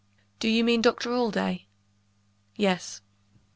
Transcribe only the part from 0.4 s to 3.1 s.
you mean Doctor Allday?" "Yes."